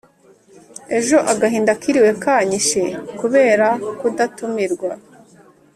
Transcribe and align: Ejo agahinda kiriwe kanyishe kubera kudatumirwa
Ejo 0.97 1.17
agahinda 1.31 1.71
kiriwe 1.81 2.11
kanyishe 2.23 2.83
kubera 3.19 3.67
kudatumirwa 3.99 4.91